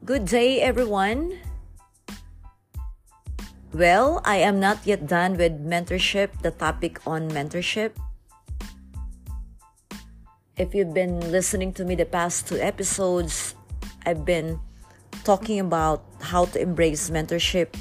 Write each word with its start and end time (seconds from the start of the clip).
Good 0.00 0.32
day, 0.32 0.64
everyone. 0.64 1.36
Well, 3.76 4.24
I 4.24 4.40
am 4.40 4.56
not 4.56 4.80
yet 4.88 5.04
done 5.04 5.36
with 5.36 5.60
mentorship, 5.60 6.40
the 6.40 6.56
topic 6.56 7.04
on 7.06 7.28
mentorship. 7.28 7.92
If 10.56 10.72
you've 10.72 10.96
been 10.96 11.20
listening 11.30 11.76
to 11.76 11.84
me 11.84 12.00
the 12.00 12.08
past 12.08 12.48
two 12.48 12.56
episodes, 12.56 13.54
I've 14.06 14.24
been 14.24 14.56
talking 15.22 15.60
about 15.60 16.00
how 16.32 16.46
to 16.56 16.58
embrace 16.58 17.12
mentorship. 17.12 17.76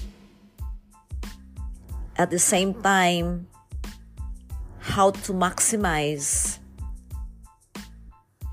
At 2.19 2.35
the 2.35 2.39
same 2.39 2.75
time, 2.83 3.47
how 4.91 5.11
to 5.23 5.31
maximize 5.31 6.59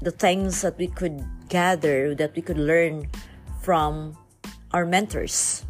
the 0.02 0.14
things 0.14 0.62
that 0.62 0.78
we 0.78 0.87
could 0.87 1.19
gather, 1.48 2.14
that 2.14 2.37
we 2.37 2.42
could 2.42 2.62
learn 2.62 3.10
from 3.66 4.15
our 4.70 4.87
mentors. 4.87 5.66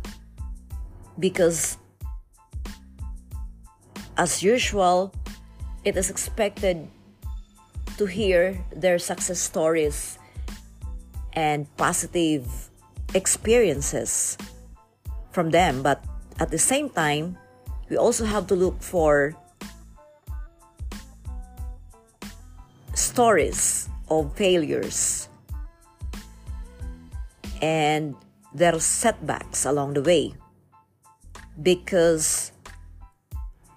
Because, 1.17 1.81
as 4.21 4.45
usual, 4.45 5.17
it 5.81 5.97
is 5.97 6.13
expected 6.13 6.93
to 7.97 8.05
hear 8.05 8.61
their 8.69 9.01
success 9.01 9.41
stories 9.41 10.21
and 11.33 11.65
positive 11.81 12.45
experiences 13.17 14.37
from 15.33 15.49
them. 15.49 15.81
But 15.81 16.05
at 16.37 16.53
the 16.53 16.61
same 16.61 16.93
time, 16.93 17.41
we 17.89 17.97
also 17.97 18.29
have 18.29 18.47
to 18.53 18.55
look 18.55 18.85
for 18.85 19.33
stories 22.93 23.89
of 24.13 24.37
failures 24.37 25.33
and 27.62 28.15
there 28.54 28.74
are 28.74 28.80
setbacks 28.80 29.65
along 29.65 29.95
the 29.95 30.02
way 30.02 30.35
because 31.63 32.52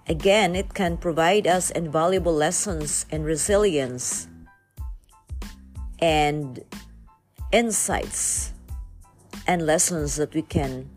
again 0.08 0.54
it 0.54 0.74
can 0.74 0.96
provide 0.96 1.46
us 1.46 1.70
invaluable 1.70 2.34
lessons 2.34 3.06
in 3.10 3.22
resilience 3.22 4.28
and 6.00 6.64
insights 7.52 8.52
and 9.46 9.66
lessons 9.66 10.16
that 10.16 10.32
we 10.34 10.42
can 10.42 10.88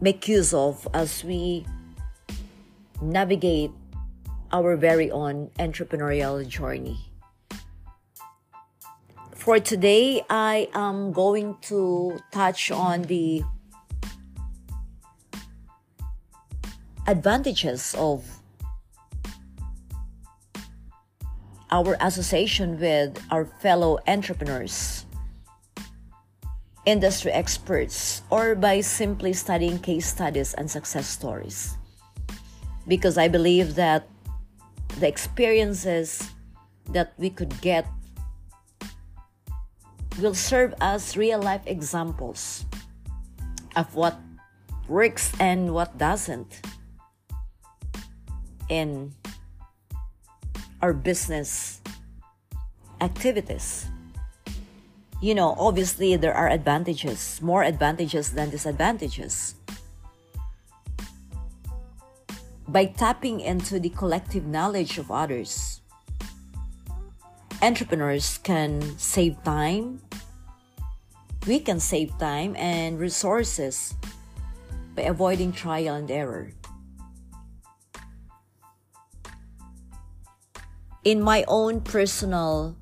make 0.00 0.28
use 0.28 0.52
of 0.52 0.86
as 0.92 1.24
we 1.24 1.64
navigate 3.00 3.70
our 4.52 4.76
very 4.76 5.10
own 5.10 5.50
entrepreneurial 5.58 6.46
journey. 6.46 6.98
For 9.44 9.60
today, 9.60 10.24
I 10.30 10.72
am 10.72 11.12
going 11.12 11.60
to 11.68 12.16
touch 12.32 12.70
on 12.70 13.02
the 13.02 13.44
advantages 17.06 17.94
of 17.98 18.24
our 21.70 21.94
association 22.00 22.80
with 22.80 23.20
our 23.30 23.44
fellow 23.60 23.98
entrepreneurs, 24.08 25.04
industry 26.86 27.30
experts, 27.30 28.22
or 28.30 28.54
by 28.54 28.80
simply 28.80 29.34
studying 29.34 29.78
case 29.78 30.06
studies 30.08 30.54
and 30.54 30.70
success 30.70 31.06
stories. 31.06 31.76
Because 32.88 33.18
I 33.18 33.28
believe 33.28 33.74
that 33.74 34.08
the 35.00 35.06
experiences 35.06 36.32
that 36.96 37.12
we 37.18 37.28
could 37.28 37.60
get 37.60 37.84
will 40.20 40.34
serve 40.34 40.74
as 40.80 41.16
real 41.16 41.40
life 41.40 41.62
examples 41.66 42.64
of 43.76 43.94
what 43.94 44.18
works 44.88 45.32
and 45.40 45.74
what 45.74 45.96
doesn't 45.98 46.60
in 48.68 49.12
our 50.82 50.92
business 50.92 51.80
activities. 53.00 53.86
You 55.20 55.34
know, 55.34 55.56
obviously, 55.58 56.16
there 56.16 56.34
are 56.34 56.48
advantages, 56.48 57.40
more 57.40 57.62
advantages 57.62 58.32
than 58.32 58.50
disadvantages. 58.50 59.54
By 62.68 62.86
tapping 62.86 63.40
into 63.40 63.80
the 63.80 63.90
collective 63.90 64.44
knowledge 64.46 64.98
of 64.98 65.10
others, 65.10 65.80
entrepreneurs 67.62 68.38
can 68.38 68.98
save 68.98 69.42
time. 69.44 70.00
We 71.46 71.60
can 71.60 71.80
save 71.80 72.16
time 72.18 72.56
and 72.56 72.98
resources 72.98 73.94
by 74.96 75.02
avoiding 75.02 75.52
trial 75.52 75.96
and 75.96 76.10
error. 76.10 76.52
in 81.04 81.20
my 81.20 81.44
own 81.46 81.80
personal 81.80 82.74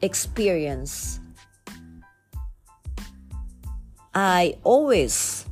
experience, 0.00 1.18
I 4.14 4.56
always 4.62 5.44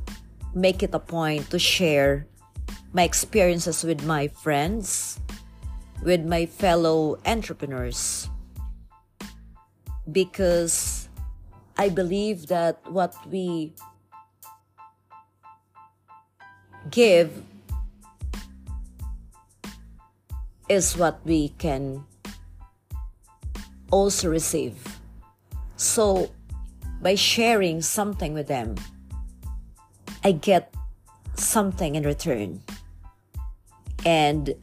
make 0.55 0.81
it 0.83 0.95
a 0.95 0.99
point 0.99 1.51
to 1.51 1.59
share 1.59 2.27
my 2.93 3.03
experiences 3.03 3.83
with 3.83 4.05
my 4.05 4.29
friends, 4.29 5.19
with 6.03 6.25
my 6.25 6.45
fellow 6.45 7.17
entrepreneurs, 7.25 8.29
because 10.11 11.07
I 11.77 11.89
believe 11.89 12.47
that 12.47 12.79
what 12.91 13.15
we 13.31 13.73
give 16.91 17.31
is 20.69 20.97
what 20.97 21.19
we 21.25 21.49
can 21.57 22.03
also 23.91 24.29
receive. 24.29 24.75
So, 25.77 26.31
by 27.01 27.15
sharing 27.15 27.81
something 27.81 28.33
with 28.33 28.47
them, 28.47 28.75
I 30.23 30.31
get 30.31 30.73
something 31.35 31.95
in 31.95 32.03
return. 32.03 32.61
And 34.05 34.55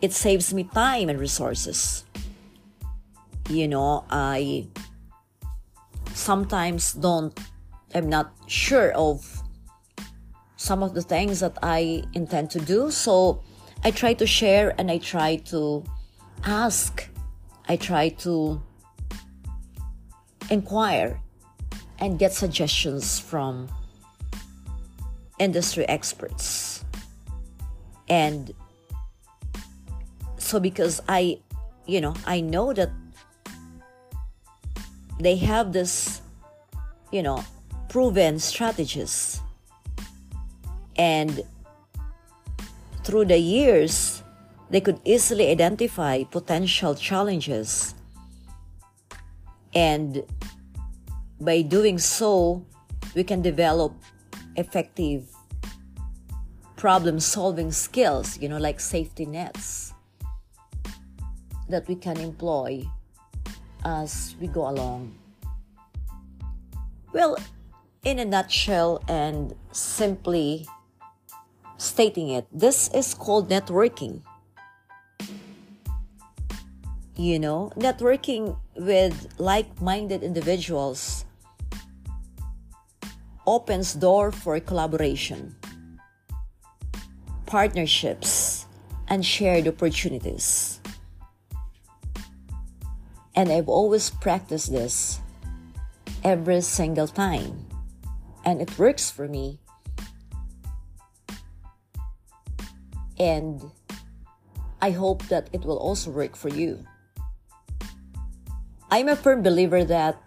it 0.00 0.12
saves 0.12 0.54
me 0.54 0.64
time 0.64 1.08
and 1.08 1.18
resources. 1.18 2.04
You 3.48 3.68
know, 3.68 4.04
I 4.10 4.68
sometimes 6.14 6.92
don't, 6.92 7.38
I'm 7.94 8.08
not 8.08 8.32
sure 8.46 8.92
of 8.92 9.42
some 10.56 10.82
of 10.82 10.94
the 10.94 11.02
things 11.02 11.40
that 11.40 11.56
I 11.62 12.04
intend 12.14 12.50
to 12.50 12.60
do. 12.60 12.90
So 12.90 13.42
I 13.84 13.90
try 13.90 14.14
to 14.14 14.26
share 14.26 14.74
and 14.78 14.90
I 14.90 14.98
try 14.98 15.36
to 15.52 15.84
ask. 16.44 17.08
I 17.68 17.76
try 17.76 18.10
to 18.24 18.60
inquire 20.50 21.20
and 22.00 22.18
get 22.18 22.32
suggestions 22.32 23.18
from 23.18 23.68
industry 25.38 25.88
experts. 25.88 26.84
And 28.08 28.52
so, 30.48 30.58
because 30.58 31.02
I, 31.06 31.40
you 31.84 32.00
know, 32.00 32.14
I 32.24 32.40
know 32.40 32.72
that 32.72 32.88
they 35.20 35.36
have 35.36 35.74
this, 35.74 36.22
you 37.12 37.22
know, 37.22 37.44
proven 37.90 38.38
strategies. 38.38 39.42
And 40.96 41.42
through 43.04 43.26
the 43.26 43.36
years, 43.36 44.22
they 44.70 44.80
could 44.80 44.98
easily 45.04 45.50
identify 45.50 46.24
potential 46.24 46.94
challenges. 46.94 47.94
And 49.74 50.24
by 51.42 51.60
doing 51.60 51.98
so, 51.98 52.64
we 53.14 53.22
can 53.22 53.42
develop 53.42 53.92
effective 54.56 55.28
problem 56.76 57.20
solving 57.20 57.70
skills, 57.70 58.38
you 58.38 58.48
know, 58.48 58.56
like 58.56 58.80
safety 58.80 59.26
nets 59.26 59.92
that 61.68 61.86
we 61.88 61.94
can 61.94 62.18
employ 62.18 62.84
as 63.84 64.34
we 64.40 64.46
go 64.46 64.68
along. 64.68 65.14
Well, 67.12 67.36
in 68.04 68.18
a 68.18 68.24
nutshell 68.24 69.02
and 69.08 69.54
simply 69.72 70.66
stating 71.78 72.28
it. 72.30 72.46
This 72.52 72.88
is 72.92 73.14
called 73.14 73.48
networking. 73.48 74.22
You 77.16 77.38
know, 77.38 77.72
networking 77.76 78.56
with 78.76 79.34
like 79.38 79.80
minded 79.80 80.22
individuals 80.22 81.24
opens 83.46 83.94
door 83.94 84.30
for 84.30 84.60
collaboration, 84.60 85.56
partnerships, 87.46 88.66
and 89.08 89.24
shared 89.24 89.66
opportunities. 89.66 90.77
And 93.38 93.52
I've 93.52 93.68
always 93.68 94.10
practiced 94.10 94.72
this 94.72 95.20
every 96.24 96.60
single 96.60 97.06
time. 97.06 97.70
And 98.44 98.60
it 98.60 98.76
works 98.76 99.12
for 99.12 99.28
me. 99.28 99.60
And 103.16 103.62
I 104.82 104.90
hope 104.90 105.22
that 105.30 105.50
it 105.52 105.62
will 105.62 105.78
also 105.78 106.10
work 106.10 106.34
for 106.34 106.48
you. 106.48 106.82
I'm 108.90 109.06
a 109.06 109.14
firm 109.14 109.44
believer 109.44 109.84
that 109.84 110.18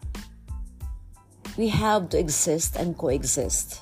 we 1.58 1.68
have 1.68 2.08
to 2.16 2.18
exist 2.18 2.78
and 2.78 2.98
coexist. 2.98 3.82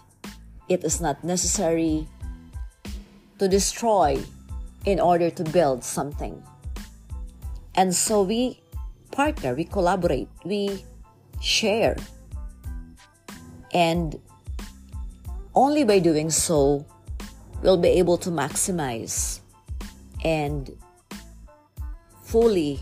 It 0.67 0.83
is 0.83 0.99
not 0.99 1.23
necessary 1.23 2.07
to 3.37 3.47
destroy 3.47 4.23
in 4.85 4.99
order 4.99 5.29
to 5.29 5.43
build 5.43 5.83
something. 5.83 6.41
And 7.75 7.93
so 7.93 8.23
we 8.23 8.61
partner, 9.19 9.53
we 9.53 9.65
collaborate, 9.65 10.29
we 10.45 10.79
share. 11.41 11.97
And 13.73 14.15
only 15.53 15.83
by 15.83 15.99
doing 15.99 16.29
so, 16.29 16.85
we'll 17.61 17.75
be 17.75 17.89
able 17.99 18.17
to 18.19 18.29
maximize 18.31 19.41
and 20.23 20.71
fully 22.23 22.79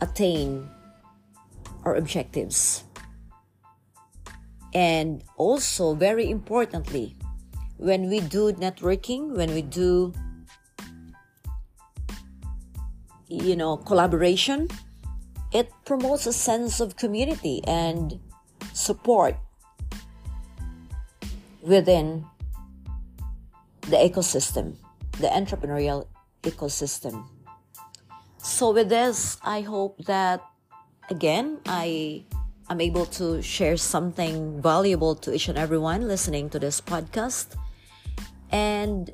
attain 0.00 0.70
our 1.82 1.96
objectives. 1.96 2.84
And 4.72 5.24
also, 5.36 5.94
very 5.94 6.30
importantly, 6.30 7.16
when 7.78 8.08
we 8.08 8.20
do 8.20 8.52
networking, 8.52 9.34
when 9.34 9.50
we 9.50 9.62
do, 9.62 10.14
you 13.26 13.56
know, 13.56 13.78
collaboration, 13.78 14.68
it 15.52 15.70
promotes 15.84 16.26
a 16.26 16.32
sense 16.32 16.80
of 16.80 16.96
community 16.96 17.60
and 17.66 18.18
support 18.72 19.36
within 21.60 22.24
the 23.82 23.96
ecosystem, 23.96 24.76
the 25.20 25.28
entrepreneurial 25.28 26.06
ecosystem. 26.42 27.28
So, 28.38 28.72
with 28.72 28.88
this, 28.88 29.38
I 29.42 29.60
hope 29.60 30.04
that 30.06 30.42
again, 31.10 31.60
I 31.66 32.24
am 32.70 32.80
able 32.80 33.06
to 33.20 33.42
share 33.42 33.76
something 33.76 34.60
valuable 34.62 35.14
to 35.16 35.34
each 35.34 35.48
and 35.48 35.58
everyone 35.58 36.08
listening 36.08 36.50
to 36.50 36.58
this 36.58 36.80
podcast. 36.80 37.54
And 38.50 39.12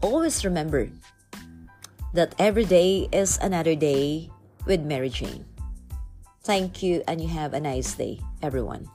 always 0.00 0.44
remember 0.44 0.90
that 2.14 2.34
every 2.38 2.64
day 2.64 3.08
is 3.12 3.38
another 3.42 3.74
day 3.74 4.30
with 4.66 4.82
Mary 4.82 5.08
Jane. 5.08 5.44
Thank 6.42 6.82
you, 6.82 7.02
and 7.08 7.20
you 7.20 7.28
have 7.28 7.54
a 7.54 7.60
nice 7.60 7.94
day, 7.94 8.20
everyone. 8.42 8.88